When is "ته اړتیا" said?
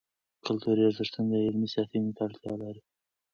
2.15-2.53